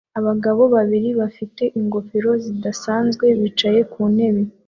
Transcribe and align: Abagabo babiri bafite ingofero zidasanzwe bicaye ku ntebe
Abagabo 0.19 0.61
babiri 0.75 1.09
bafite 1.21 1.63
ingofero 1.79 2.31
zidasanzwe 2.43 3.25
bicaye 3.39 3.79
ku 3.91 4.01
ntebe 4.15 4.41